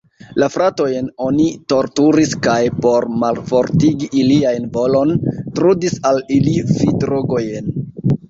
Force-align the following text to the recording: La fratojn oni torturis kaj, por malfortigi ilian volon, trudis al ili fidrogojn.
La 0.41 0.47
fratojn 0.51 1.09
oni 1.25 1.43
torturis 1.73 2.31
kaj, 2.47 2.55
por 2.85 3.07
malfortigi 3.23 4.09
ilian 4.23 4.65
volon, 4.79 5.13
trudis 5.59 5.99
al 6.13 6.23
ili 6.39 6.57
fidrogojn. 6.73 7.71